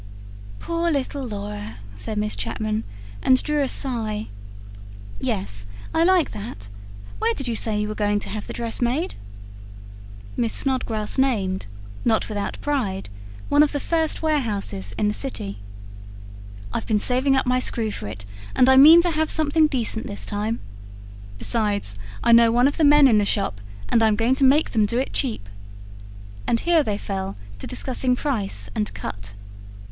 "Poor 0.57 0.89
little 0.89 1.23
Laura," 1.27 1.75
said 1.95 2.17
Miss 2.17 2.35
Chapman, 2.35 2.83
and 3.21 3.43
drew 3.43 3.61
a 3.61 3.67
sigh. 3.67 4.29
"Yes, 5.19 5.67
I 5.93 6.03
like 6.03 6.31
that. 6.31 6.69
Where 7.19 7.35
did 7.35 7.47
you 7.47 7.55
say 7.55 7.79
you 7.79 7.87
were 7.87 7.93
going 7.93 8.19
to 8.21 8.29
have 8.29 8.47
the 8.47 8.53
dress 8.53 8.81
made?" 8.81 9.13
Miss 10.35 10.53
Snodgrass 10.53 11.19
named, 11.19 11.67
not 12.03 12.29
without 12.29 12.59
pride, 12.61 13.09
one 13.47 13.61
of 13.61 13.73
the 13.73 13.79
first 13.79 14.23
warehouses 14.23 14.95
in 14.97 15.07
the 15.07 15.13
city. 15.13 15.59
"I've 16.73 16.87
been 16.87 16.97
saving 16.97 17.35
up 17.35 17.45
my 17.45 17.59
screw 17.59 17.91
for 17.91 18.07
it, 18.07 18.25
and 18.55 18.67
I 18.67 18.77
mean 18.77 19.03
to 19.03 19.11
have 19.11 19.29
something 19.29 19.67
decent 19.67 20.07
this 20.07 20.25
time. 20.25 20.61
Besides, 21.37 21.95
I 22.23 22.31
know 22.31 22.51
one 22.51 22.67
of 22.67 22.77
the 22.77 22.83
men 22.83 23.07
in 23.07 23.19
the 23.19 23.23
shop, 23.23 23.61
and 23.87 24.01
I'm 24.01 24.15
going 24.15 24.33
to 24.33 24.43
make 24.43 24.71
them 24.71 24.87
do 24.87 24.97
it 24.97 25.13
cheap." 25.13 25.47
And 26.47 26.59
here 26.61 26.81
they 26.81 26.97
fell 26.97 27.37
to 27.59 27.67
discussing 27.67 28.15
price 28.15 28.67
and 28.73 28.91
cut. 28.95 29.35